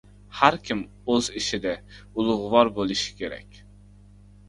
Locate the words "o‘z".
1.17-1.27